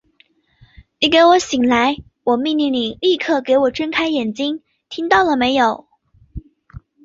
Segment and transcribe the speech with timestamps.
[0.99, 1.97] 你给我醒来！
[2.23, 5.85] 我命令你立刻给我睁开眼睛，听到了没有！